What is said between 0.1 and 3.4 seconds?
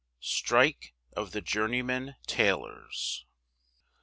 STRIKE OF THE JOURNEYMEN TAILORS.